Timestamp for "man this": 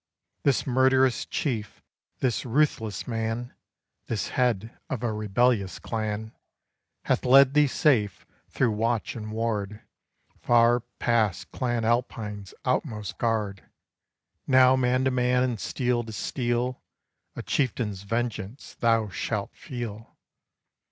3.07-4.29